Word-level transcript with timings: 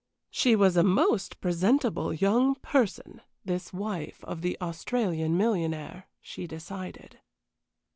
She 0.31 0.55
was 0.55 0.75
a 0.77 0.81
most 0.83 1.39
presentable 1.41 2.11
young 2.11 2.55
person, 2.55 3.21
this 3.45 3.71
wife 3.71 4.23
of 4.23 4.41
the 4.41 4.59
Australian 4.59 5.37
millionaire, 5.37 6.07
she 6.19 6.47
decided. 6.47 7.19